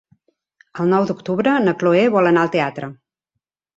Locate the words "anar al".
2.31-2.53